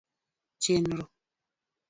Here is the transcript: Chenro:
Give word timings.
Chenro: 0.63 1.05